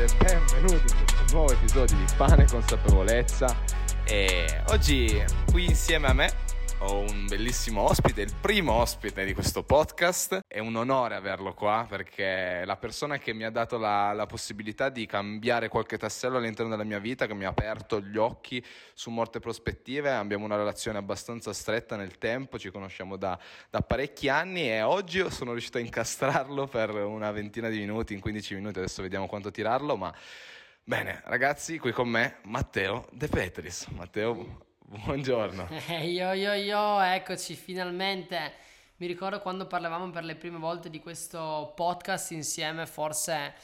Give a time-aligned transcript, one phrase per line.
[0.00, 3.54] ragazze, benvenuti in questo nuovo episodio di Pane Consapevolezza.
[4.04, 6.32] E oggi qui insieme a me
[6.82, 10.40] ho un bellissimo ospite, il primo ospite di questo podcast.
[10.46, 14.24] È un onore averlo qua perché è la persona che mi ha dato la, la,
[14.24, 18.64] possibilità di cambiare qualche tassello all'interno della mia vita, che mi ha aperto gli occhi
[18.94, 20.10] su molte prospettive.
[20.10, 23.38] Abbiamo una relazione abbastanza stretta nel tempo, ci conosciamo da,
[23.68, 28.20] da parecchi anni e oggi sono riuscito a incastrarlo per una ventina di minuti, in
[28.20, 30.14] 15 minuti, adesso vediamo quanto tirarlo, ma...
[30.82, 33.86] Bene, ragazzi, qui con me Matteo De Petris.
[33.88, 35.68] Matteo, Buongiorno.
[35.86, 38.54] Eh, yo yo yo, eccoci finalmente.
[38.96, 43.54] Mi ricordo quando parlavamo per le prime volte di questo podcast insieme, forse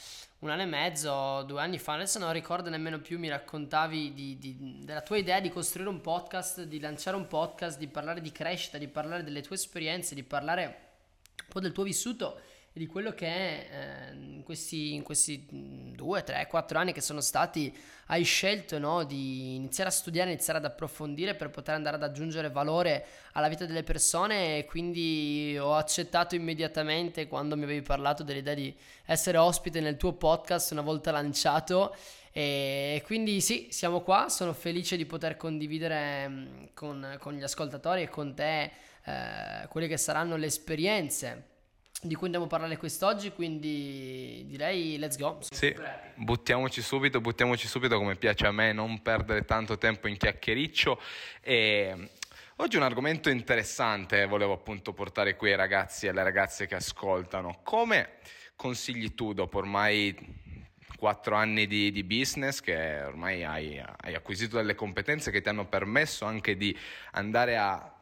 [0.41, 4.39] un anno e mezzo, due anni fa, adesso non ricordo nemmeno più, mi raccontavi di,
[4.39, 8.31] di, della tua idea di costruire un podcast, di lanciare un podcast, di parlare di
[8.31, 12.41] crescita, di parlare delle tue esperienze, di parlare un po' del tuo vissuto
[12.77, 15.47] e di quello che eh, in, questi, in questi
[15.95, 17.75] due, tre, quattro anni che sono stati
[18.09, 22.51] hai scelto no, di iniziare a studiare, iniziare ad approfondire per poter andare ad aggiungere
[22.51, 28.53] valore alla vita delle persone e quindi ho accettato immediatamente quando mi avevi parlato dell'idea
[28.53, 31.97] di essere ospite nel tuo podcast una volta lanciato.
[32.31, 38.03] E quindi sì, siamo qua, sono felice di poter condividere mm, con, con gli ascoltatori
[38.03, 38.71] e con te
[39.05, 41.55] eh, quelle che saranno le esperienze
[42.03, 45.39] di cui andiamo a parlare quest'oggi, quindi direi let's go.
[45.41, 45.75] Sì,
[46.15, 51.01] buttiamoci subito, buttiamoci subito come piace a me, non perdere tanto tempo in chiacchiericcio
[51.41, 52.11] e
[52.57, 57.61] oggi un argomento interessante volevo appunto portare qui ai ragazzi e alle ragazze che ascoltano.
[57.63, 58.19] Come
[58.57, 60.45] consigli tu dopo ormai
[60.97, 65.67] quattro anni di, di, business che ormai hai, hai acquisito delle competenze che ti hanno
[65.67, 66.77] permesso anche di
[67.13, 67.96] andare a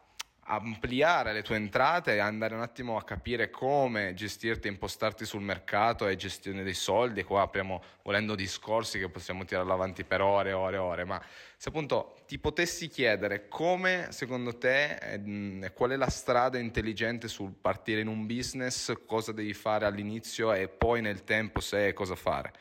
[0.47, 6.07] ampliare le tue entrate e andare un attimo a capire come gestirti, impostarti sul mercato
[6.07, 7.25] e gestione dei soldi.
[7.25, 11.23] Qua apriamo volendo discorsi che possiamo tirare avanti per ore e ore e ore, ma
[11.57, 17.53] se appunto ti potessi chiedere come secondo te eh, qual è la strada intelligente sul
[17.53, 22.53] partire in un business, cosa devi fare all'inizio e poi nel tempo se cosa fare.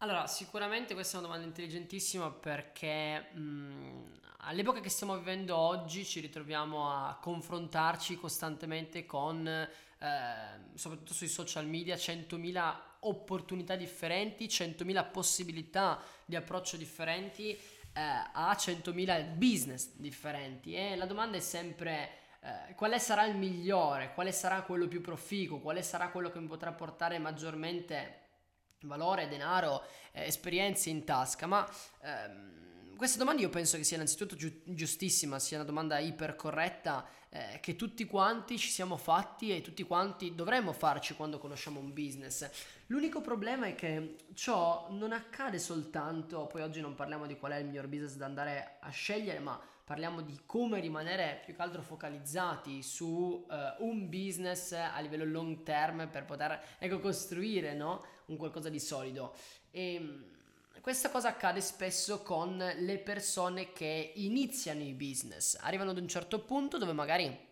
[0.00, 6.20] Allora, sicuramente questa è una domanda intelligentissima perché mh, all'epoca che stiamo vivendo oggi ci
[6.20, 9.68] ritroviamo a confrontarci costantemente con, eh,
[10.74, 17.58] soprattutto sui social media, 100.000 opportunità differenti, 100.000 possibilità di approccio differenti eh,
[17.94, 20.74] a 100.000 business differenti.
[20.74, 25.58] E la domanda è sempre eh, quale sarà il migliore, quale sarà quello più proficuo,
[25.58, 28.24] quale sarà quello che mi potrà portare maggiormente
[28.80, 31.68] valore, denaro, eh, esperienze in tasca, ma
[32.02, 37.58] ehm, questa domanda io penso che sia innanzitutto giu- giustissima, sia una domanda ipercorretta eh,
[37.60, 42.48] che tutti quanti ci siamo fatti e tutti quanti dovremmo farci quando conosciamo un business.
[42.86, 47.56] L'unico problema è che ciò non accade soltanto, poi oggi non parliamo di qual è
[47.56, 51.80] il miglior business da andare a scegliere, ma parliamo di come rimanere più che altro
[51.80, 53.06] focalizzati su
[53.48, 58.04] uh, un business a livello long term per poter ecco, costruire no?
[58.26, 59.32] un qualcosa di solido.
[59.70, 60.24] E ehm,
[60.80, 66.40] questa cosa accade spesso con le persone che iniziano i business, arrivano ad un certo
[66.40, 67.45] punto dove magari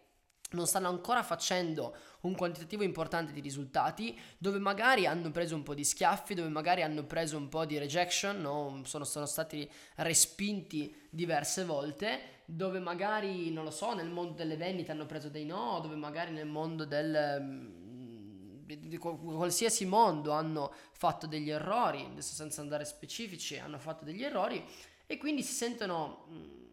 [0.54, 5.74] non stanno ancora facendo un quantitativo importante di risultati, dove magari hanno preso un po'
[5.74, 8.80] di schiaffi, dove magari hanno preso un po' di rejection, no?
[8.84, 14.92] sono, sono stati respinti diverse volte, dove magari, non lo so, nel mondo delle vendite
[14.92, 21.50] hanno preso dei no, dove magari nel mondo del mm, qualsiasi mondo hanno fatto degli
[21.50, 24.64] errori, adesso senza andare specifici, hanno fatto degli errori
[25.06, 26.63] e quindi si sentono mm,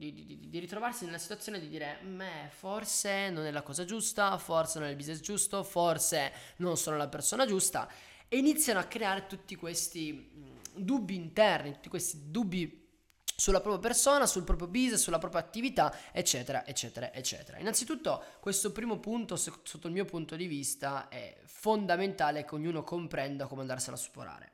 [0.00, 4.38] di, di, di, ritrovarsi nella situazione di dire, me forse non è la cosa giusta,
[4.38, 7.86] forse non è il business giusto, forse non sono la persona giusta
[8.26, 12.88] e iniziano a creare tutti questi mm, dubbi interni, tutti questi dubbi
[13.36, 17.58] sulla propria persona, sul proprio business, sulla propria attività, eccetera, eccetera, eccetera.
[17.58, 23.46] Innanzitutto, questo primo punto, sotto il mio punto di vista, è fondamentale che ognuno comprenda
[23.46, 24.52] come andarsela a superare.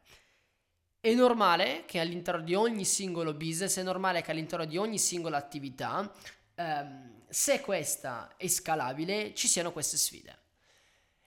[1.07, 5.37] È normale che all'interno di ogni singolo business, è normale che all'interno di ogni singola
[5.37, 6.13] attività,
[6.57, 10.37] ehm, se questa è scalabile, ci siano queste sfide.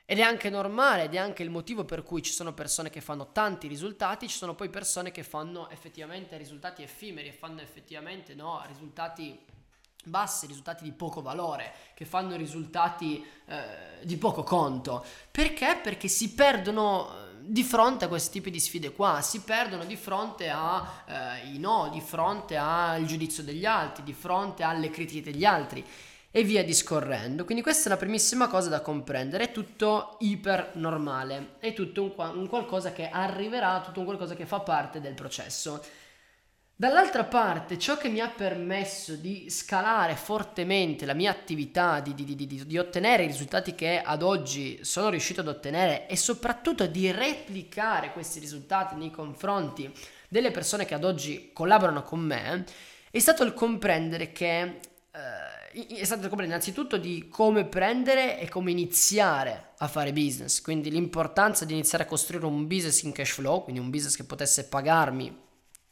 [0.03, 2.99] Ed è anche normale, ed è anche il motivo per cui ci sono persone che
[2.99, 8.35] fanno tanti risultati, ci sono poi persone che fanno effettivamente risultati effimeri e fanno effettivamente
[8.35, 9.45] no, risultati
[10.03, 15.03] bassi, risultati di poco valore, che fanno risultati eh, di poco conto.
[15.29, 15.79] Perché?
[15.81, 20.49] Perché si perdono di fronte a questi tipi di sfide qua, si perdono di fronte
[20.49, 25.85] ai eh, no, di fronte al giudizio degli altri, di fronte alle critiche degli altri.
[26.31, 27.43] e via discorrendo.
[27.43, 32.13] Quindi questa è una primissima cosa da comprendere, è tutto iper normale, è tutto un,
[32.37, 35.83] un qualcosa che arriverà, tutto un qualcosa che fa parte del processo.
[36.79, 42.23] Dall'altra parte, ciò che mi ha permesso di scalare fortemente la mia attività, di, di,
[42.23, 47.11] di, di, ottenere i risultati che ad oggi sono riuscito ad ottenere e soprattutto di
[47.11, 49.91] replicare questi risultati nei confronti
[50.29, 52.63] delle persone che ad oggi collaborano con me,
[53.11, 54.79] è stato il comprendere che...
[55.11, 60.89] Eh, è stato comprendere innanzitutto di come prendere e come iniziare a fare business, quindi
[60.89, 64.69] l'importanza di iniziare a costruire un business in cash flow, quindi un business che potesse
[64.69, 65.47] pagarmi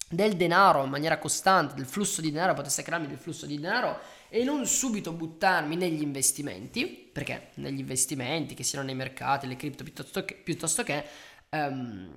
[0.09, 3.99] del denaro in maniera costante, del flusso di denaro, potesse crearmi del flusso di denaro
[4.29, 9.83] e non subito buttarmi negli investimenti, perché negli investimenti, che siano nei mercati, le cripto
[9.83, 11.03] piuttosto che, piuttosto che
[11.49, 12.09] um,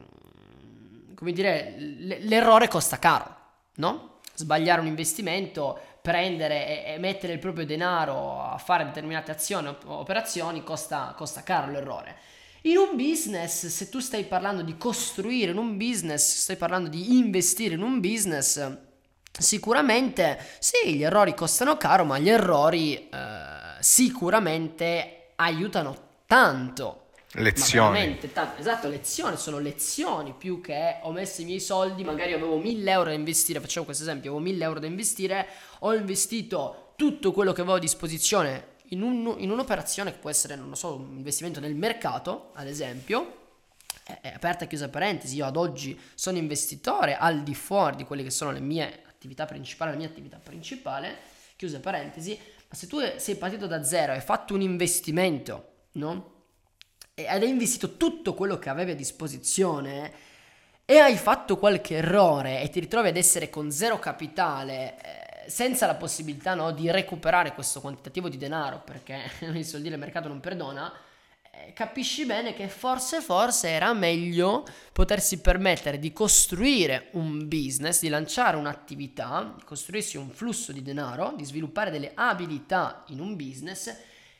[1.14, 3.36] come dire, l'errore costa caro,
[3.76, 4.20] no?
[4.34, 11.12] Sbagliare un investimento, prendere e, mettere il proprio denaro a fare determinate azioni operazioni costa,
[11.16, 12.16] costa caro l'errore.
[12.64, 17.16] In un business, se tu stai parlando di costruire in un business, stai parlando di
[17.16, 18.76] investire in un business,
[19.32, 23.08] sicuramente sì, gli errori costano caro, ma gli errori eh,
[23.80, 25.96] sicuramente aiutano
[26.26, 27.06] tanto.
[27.32, 28.18] Lezioni.
[28.30, 32.90] Tanto, esatto, lezioni, sono lezioni più che ho messo i miei soldi, magari avevo 1000
[32.90, 35.46] euro da investire, facciamo questo esempio, avevo 1000 euro da investire,
[35.78, 40.56] ho investito tutto quello che avevo a disposizione in, un, in un'operazione che può essere,
[40.56, 43.38] non lo so, un investimento nel mercato, ad esempio,
[44.20, 48.22] è aperta e chiusa parentesi, io ad oggi sono investitore al di fuori di quelle
[48.22, 51.18] che sono le mie attività principali, la mia attività principale,
[51.56, 52.38] chiusa parentesi,
[52.68, 56.38] ma se tu sei partito da zero e hai fatto un investimento, no?
[57.14, 60.12] Ed hai investito tutto quello che avevi a disposizione
[60.84, 65.86] e hai fatto qualche errore e ti ritrovi ad essere con zero capitale, eh, senza
[65.86, 70.40] la possibilità no, di recuperare questo quantitativo di denaro, perché i soldi del mercato non
[70.40, 70.92] perdona,
[71.52, 78.08] eh, capisci bene che forse, forse era meglio potersi permettere di costruire un business, di
[78.08, 83.94] lanciare un'attività, di costruirsi un flusso di denaro, di sviluppare delle abilità in un business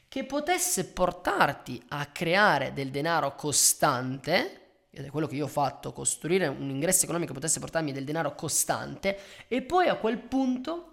[0.08, 4.60] che potesse portarti a creare del denaro costante,
[4.90, 8.04] ed è quello che io ho fatto, costruire un ingresso economico che potesse portarmi del
[8.04, 10.89] denaro costante e poi a quel punto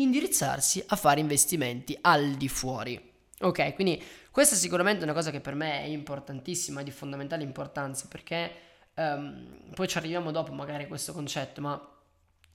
[0.00, 3.00] indirizzarsi a fare investimenti al di fuori.
[3.40, 8.06] Ok, quindi questa è sicuramente una cosa che per me è importantissima, di fondamentale importanza,
[8.08, 8.52] perché
[8.94, 11.96] um, poi ci arriviamo dopo magari a questo concetto, ma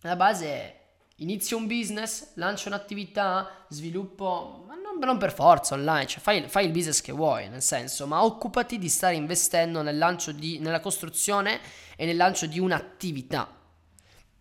[0.01, 0.81] la base è
[1.17, 6.65] inizio un business, lancio un'attività, sviluppo, ma non, non per forza online, cioè fai, fai,
[6.65, 10.79] il business che vuoi, nel senso, ma occupati di stare investendo nel lancio di, nella
[10.79, 11.59] costruzione
[11.95, 13.49] e nel lancio di un'attività.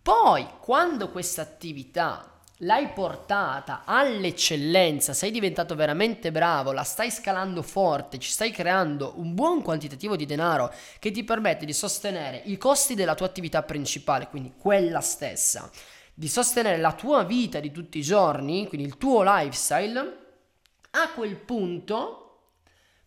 [0.01, 2.32] Poi, quando questa attività
[2.63, 9.33] l'hai portata all'eccellenza, sei diventato veramente bravo, la stai scalando forte, ci stai creando un
[9.33, 14.27] buon quantitativo di denaro che ti permette di sostenere i costi della tua attività principale,
[14.27, 15.69] quindi quella stessa,
[16.13, 20.17] di sostenere la tua vita di tutti i giorni, quindi il tuo lifestyle,
[20.91, 22.19] a quel punto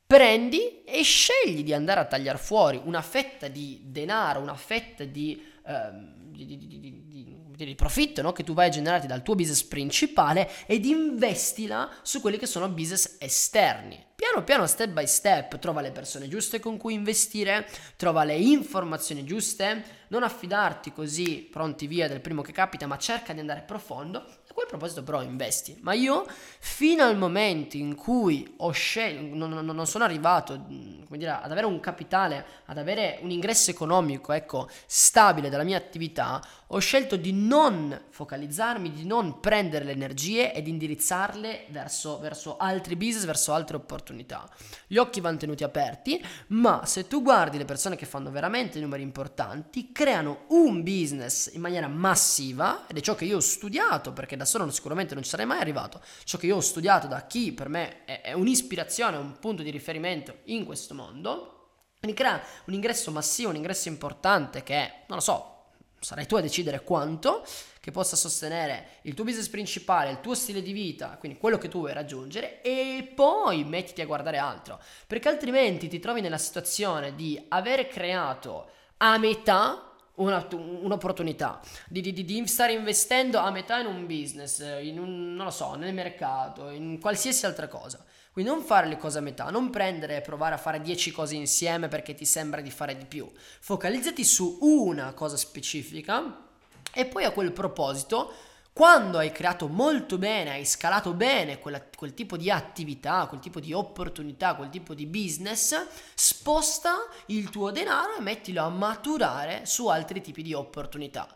[0.06, 5.44] prendi e scegli di andare a tagliare fuori una fetta di denaro, una fetta di,
[5.66, 8.32] ehm, di di profitto no?
[8.32, 12.68] che tu vai a generarti dal tuo business principale ed investila su quelli che sono
[12.68, 14.04] business esterni.
[14.14, 19.24] Piano piano, step by step, trova le persone giuste con cui investire, trova le informazioni
[19.24, 24.24] giuste, non affidarti così pronti via del primo che capita, ma cerca di andare profondo
[24.56, 25.76] quel proposito però investi.
[25.82, 26.24] Ma io
[26.58, 31.66] fino al momento in cui ho scelto, non, non, non, sono arrivato dire, ad avere
[31.66, 37.32] un capitale, ad avere un ingresso economico, ecco, stabile dalla mia attività, ho scelto di
[37.32, 43.76] non focalizzarmi, di non prendere le energie ed indirizzarle verso, verso altri business, verso altre
[43.76, 44.48] opportunità.
[44.86, 49.02] Gli occhi vanno tenuti aperti, ma se tu guardi le persone che fanno veramente numeri
[49.02, 54.36] importanti, creano un business in maniera massiva, ed è ciò che io ho studiato perché
[54.36, 56.00] da solo sicuramente non ci sarei mai arrivato.
[56.24, 59.70] Ciò che io ho studiato da chi per me è, è un'ispirazione, un punto di
[59.70, 61.52] riferimento in questo mondo.
[61.98, 65.55] Quindi crea un ingresso massivo, un ingresso importante che non lo so,
[66.00, 67.44] sarai tu a decidere quanto,
[67.80, 71.68] che possa sostenere il tuo business principale, il tuo stile di vita, quindi quello che
[71.68, 74.80] tu vuoi raggiungere, e poi mettiti a guardare altro.
[75.06, 82.24] Perché altrimenti ti trovi nella situazione di aver creato a metà una, un'opportunità di, di,
[82.24, 86.70] di, stare investendo a metà in un business, in un, non lo so, nel mercato,
[86.70, 88.04] in qualsiasi altra cosa.
[88.36, 91.36] Quindi non fare le cose a metà, non prendere e provare a fare 10 cose
[91.36, 93.26] insieme perché ti sembra di fare di più.
[93.60, 96.44] Focalizzati su una cosa specifica
[96.92, 98.34] e poi a quel proposito
[98.74, 103.58] Quando hai creato molto bene, hai scalato bene quella, quel tipo di attività, quel tipo
[103.58, 106.94] di opportunità, quel tipo di business, sposta
[107.28, 111.26] il tuo denaro e mettilo a maturare su altri tipi di opportunità.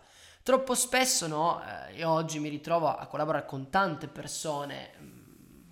[0.43, 5.10] Troppo spesso, no, eh, io oggi mi ritrovo a collaborare con tante persone,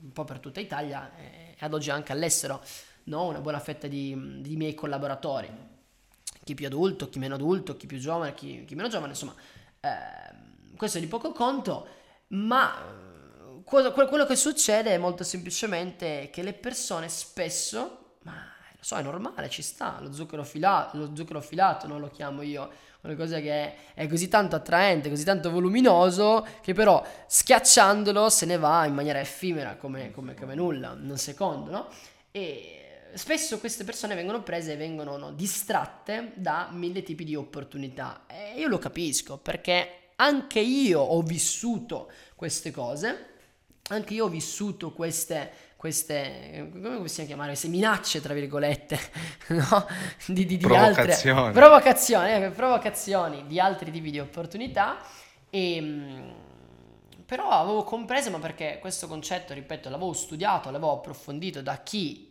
[0.08, 2.64] un po' per tutta Italia e ad oggi anche all'estero,
[3.04, 5.50] no, una buona fetta di, di miei collaboratori,
[6.44, 9.34] chi più adulto, chi meno adulto, chi più giovane, chi, chi meno giovane, insomma.
[9.80, 10.46] Eh,
[10.76, 11.86] questo è di poco conto,
[12.28, 18.96] ma eh, quello che succede è molto semplicemente che le persone spesso, ma lo so,
[18.96, 22.70] è normale, ci sta, lo zucchero filato, lo zucchero filato non lo chiamo io,
[23.02, 28.58] una cosa che è così tanto attraente, così tanto voluminoso, che però schiacciandolo se ne
[28.58, 31.88] va in maniera effimera, come, come, come nulla, un secondo, no?
[32.30, 38.24] E spesso queste persone vengono prese e vengono no, distratte da mille tipi di opportunità.
[38.26, 43.26] E io lo capisco, perché anche io ho vissuto queste cose,
[43.90, 48.98] anche io ho vissuto queste, queste come possiamo chiamare, queste minacce, tra virgolette,
[49.54, 49.86] no?
[50.26, 51.38] di, di, di provocazioni.
[51.38, 54.98] altre provocazioni, eh, provocazioni di altri tipi di opportunità.
[55.48, 56.34] E, ehm,
[57.24, 62.27] però avevo compreso, ma perché questo concetto, ripeto, l'avevo studiato, l'avevo approfondito da chi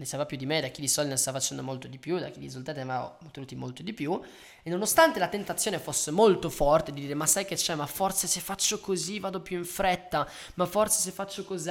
[0.00, 2.18] ne sapeva più di me, da chi di soldi ne sta facendo molto di più,
[2.18, 4.18] da chi di risultati ne aveva ottenuti molto di più.
[4.62, 8.26] E nonostante la tentazione fosse molto forte di dire ma sai che c'è, ma forse
[8.26, 11.70] se faccio così vado più in fretta, ma forse se faccio così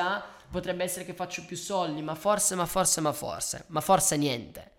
[0.52, 4.72] potrebbe essere che faccio più soldi, ma forse, ma forse, ma forse, ma forse niente.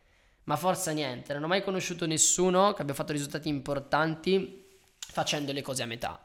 [0.44, 4.64] Ma forse niente, non ho mai conosciuto nessuno che abbia fatto risultati importanti
[4.96, 6.20] facendo le cose a metà.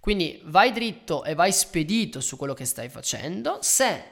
[0.00, 3.58] Quindi vai dritto e vai spedito su quello che stai facendo.
[3.60, 4.11] Se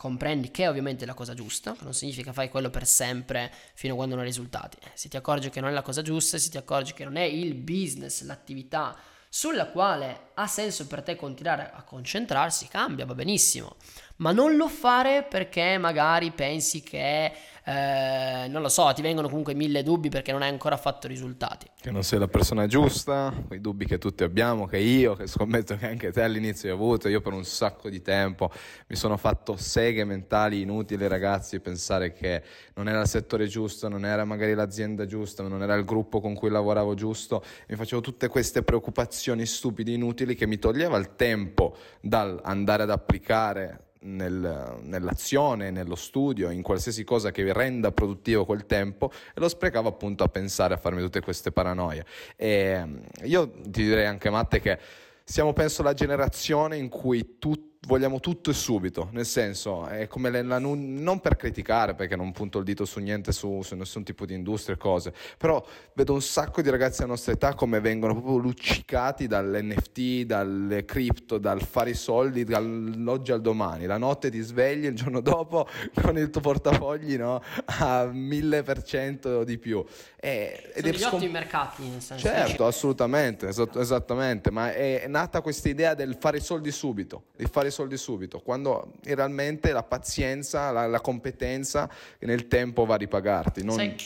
[0.00, 3.96] comprendi che è ovviamente la cosa giusta, non significa fai quello per sempre fino a
[3.96, 4.78] quando non hai risultati.
[4.94, 7.22] Se ti accorgi che non è la cosa giusta, se ti accorgi che non è
[7.24, 8.96] il business, l'attività
[9.28, 13.76] sulla quale ha senso per te continuare a concentrarsi, cambia, va benissimo.
[14.20, 17.32] Ma non lo fare perché magari pensi che
[17.64, 21.66] eh, non lo so, ti vengono comunque mille dubbi perché non hai ancora fatto risultati.
[21.80, 25.74] Che non sei la persona giusta, quei dubbi che tutti abbiamo, che io, che scommetto
[25.76, 28.50] che anche te all'inizio hai avuto, io per un sacco di tempo
[28.88, 32.42] mi sono fatto seghe mentali inutili ragazzi, pensare che
[32.74, 36.34] non era il settore giusto, non era magari l'azienda giusta, non era il gruppo con
[36.34, 41.74] cui lavoravo giusto, mi facevo tutte queste preoccupazioni stupide, inutili che mi toglieva il tempo
[42.02, 48.66] dal andare ad applicare nel, nell'azione, nello studio, in qualsiasi cosa che renda produttivo quel
[48.66, 52.04] tempo e lo sprecavo appunto a pensare a farmi tutte queste paranoie.
[52.36, 52.84] E
[53.24, 54.78] io ti direi anche Matte che
[55.24, 60.30] siamo penso la generazione in cui tutti vogliamo tutto e subito, nel senso, è come
[60.42, 64.26] la, non per criticare, perché non punto il dito su niente, su, su nessun tipo
[64.26, 68.12] di industria e cose, però vedo un sacco di ragazzi della nostra età come vengono
[68.12, 74.40] proprio luccicati dall'NFT, dalle cripto, dal fare i soldi dall'oggi al domani, la notte ti
[74.40, 75.66] svegli il giorno dopo
[76.02, 79.82] con il tuo portafogli no, a 1000% di più.
[80.16, 82.26] E, ed Sono è gli scom- mercati, nel senso.
[82.26, 87.46] Certo, assolutamente, esat- esattamente, ma è nata questa idea del fare i soldi subito, di
[87.46, 92.98] fare i soldi subito, quando realmente la pazienza, la, la competenza nel tempo va a
[92.98, 93.64] ripagarti.
[93.64, 93.76] Non...
[93.76, 93.96] Sai,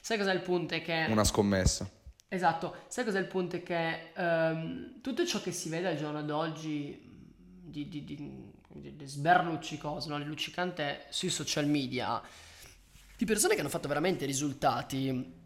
[0.00, 0.74] sai cos'è il punto?
[0.74, 1.06] È che...
[1.08, 1.88] Una scommessa.
[2.28, 3.56] Esatto, sai cos'è il punto?
[3.56, 7.00] È che um, tutto ciò che si vede al giorno d'oggi
[7.64, 10.18] di, di, di, di sberluccicose, no?
[10.18, 12.20] luccicante sui social media,
[13.16, 15.36] di persone che hanno fatto veramente risultati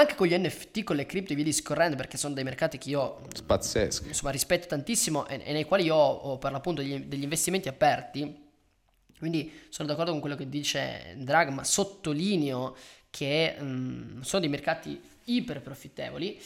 [0.00, 2.90] anche con gli NFT, con le cripto e via discorrendo, perché sono dei mercati che
[2.90, 4.08] io Pazzeschi.
[4.08, 8.44] Insomma, rispetto tantissimo e, e, nei quali io ho per l'appunto degli, degli, investimenti aperti.
[9.18, 12.76] Quindi sono d'accordo con quello che dice Drag, ma sottolineo
[13.10, 16.38] che mh, sono dei mercati iper profittevoli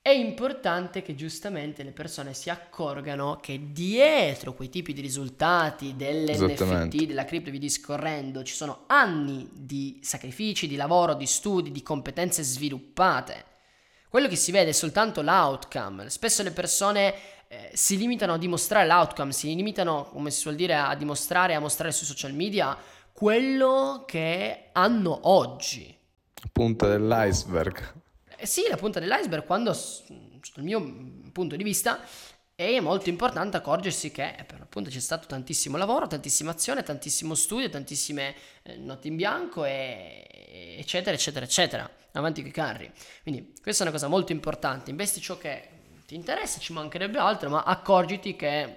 [0.00, 7.04] è importante che giustamente le persone si accorgano che dietro quei tipi di risultati dell'NFT,
[7.04, 11.82] della cripto e via discorrendo, ci sono anni di sacrifici, di lavoro, di studi, di
[11.82, 13.44] competenze sviluppate.
[14.08, 16.08] Quello che si vede è soltanto l'outcome.
[16.08, 17.14] Spesso le persone
[17.48, 21.60] eh, si limitano a dimostrare l'outcome, si limitano, come si suol dire, a dimostrare, a
[21.60, 22.74] mostrare sui social media
[23.12, 25.94] quello che hanno oggi.
[26.52, 27.97] Punta dell'iceberg.
[28.40, 29.76] Eh sì, la punta dell'iceberg quando,
[30.54, 30.80] dal mio
[31.32, 32.00] punto di vista,
[32.54, 37.34] è molto importante accorgersi che eh, per l'appunto c'è stato tantissimo lavoro, tantissima azione, tantissimo
[37.34, 42.92] studio, tantissime eh, notti in bianco, e, eccetera, eccetera, eccetera, avanti con i carri.
[43.24, 45.68] Quindi questa è una cosa molto importante, investi ciò che
[46.06, 48.76] ti interessa, ci mancherebbe altro, ma accorgiti che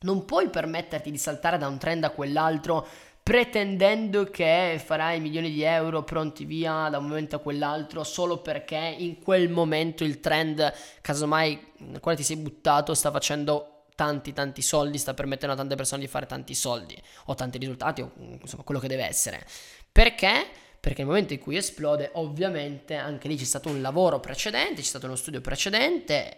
[0.00, 2.88] non puoi permetterti di saltare da un trend a quell'altro
[3.22, 8.94] pretendendo che farai milioni di euro pronti via da un momento a quell'altro solo perché
[8.98, 14.62] in quel momento il trend, casomai nel quale ti sei buttato, sta facendo tanti tanti
[14.62, 16.96] soldi, sta permettendo a tante persone di fare tanti soldi
[17.26, 18.10] o tanti risultati o
[18.40, 19.44] insomma quello che deve essere.
[19.92, 20.46] Perché?
[20.80, 24.86] Perché nel momento in cui esplode, ovviamente anche lì c'è stato un lavoro precedente, c'è
[24.86, 26.34] stato uno studio precedente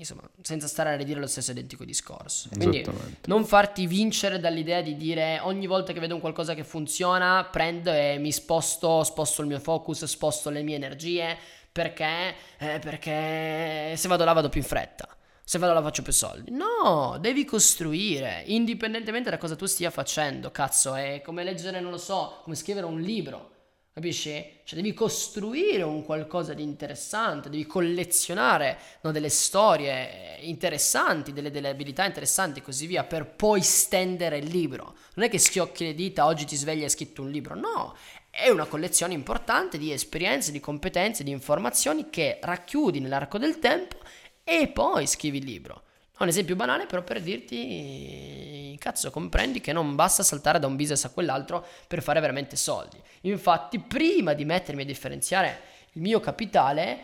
[0.00, 2.48] insomma, senza stare a ridire lo stesso identico discorso.
[2.54, 2.84] Quindi
[3.26, 7.92] non farti vincere dall'idea di dire ogni volta che vedo un qualcosa che funziona, prendo
[7.92, 11.36] e mi sposto, sposto il mio focus, sposto le mie energie,
[11.70, 15.08] perché, eh, perché se vado là vado più in fretta.
[15.44, 16.52] Se vado là faccio più soldi.
[16.52, 20.50] No, devi costruire, indipendentemente da cosa tu stia facendo.
[20.50, 23.58] Cazzo, è come leggere, non lo so, come scrivere un libro.
[24.00, 24.60] Capisci?
[24.64, 31.68] Cioè devi costruire un qualcosa di interessante, devi collezionare no, delle storie interessanti, delle, delle,
[31.68, 34.96] abilità interessanti e così via, per poi stendere il libro.
[35.16, 37.94] Non è che schiocchi le dita, oggi ti svegli e hai scritto un libro, no,
[38.30, 43.98] è una collezione importante di esperienze, di competenze, di informazioni che racchiudi nell'arco del tempo
[44.42, 45.82] e poi scrivi il libro.
[46.20, 51.04] Un esempio banale però per dirti, cazzo, comprendi che non basta saltare da un business
[51.04, 53.00] a quell'altro per fare veramente soldi.
[53.22, 55.60] Infatti, prima di mettermi a differenziare
[55.92, 56.98] il mio capitale,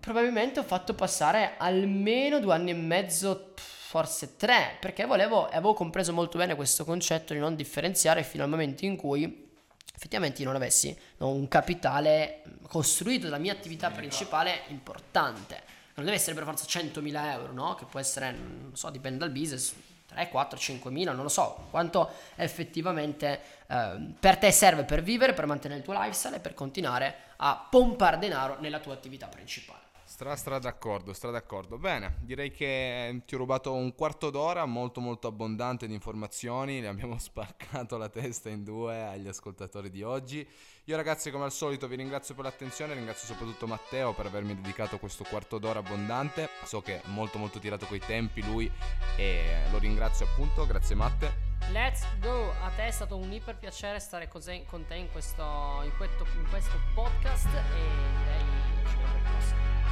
[0.00, 6.12] probabilmente ho fatto passare almeno due anni e mezzo, forse tre, perché volevo, avevo compreso
[6.12, 9.50] molto bene questo concetto di non differenziare fino al momento in cui
[9.94, 16.16] effettivamente io non avessi no, un capitale costruito dalla mia attività principale importante non deve
[16.16, 17.74] essere per forza 100.000 euro, no?
[17.76, 19.72] Che può essere, non so, dipende dal business,
[20.06, 25.32] 3, 4, 5 mila, non lo so, quanto effettivamente eh, per te serve per vivere,
[25.32, 29.81] per mantenere il tuo lifestyle e per continuare a pompare denaro nella tua attività principale.
[30.12, 31.78] Stra, stra d'accordo, stra d'accordo.
[31.78, 36.88] Bene, direi che ti ho rubato un quarto d'ora molto molto abbondante di informazioni, ne
[36.88, 40.46] abbiamo spaccato la testa in due agli ascoltatori di oggi.
[40.84, 44.98] Io ragazzi come al solito vi ringrazio per l'attenzione, ringrazio soprattutto Matteo per avermi dedicato
[44.98, 46.50] questo quarto d'ora abbondante.
[46.64, 48.70] So che è molto molto tirato coi tempi lui
[49.16, 51.50] e lo ringrazio appunto, grazie Matte.
[51.70, 52.50] Let's go!
[52.62, 56.46] A te è stato un iper piacere stare con te in questo, in questo, in
[56.50, 58.61] questo podcast e direi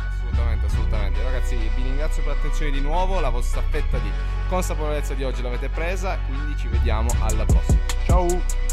[0.09, 1.23] Assolutamente, assolutamente.
[1.23, 3.21] Ragazzi, vi ringrazio per l'attenzione di nuovo.
[3.21, 4.11] La vostra fetta di
[4.49, 6.19] consapevolezza di oggi l'avete presa.
[6.27, 7.81] Quindi ci vediamo alla prossima.
[8.07, 8.70] Ciao!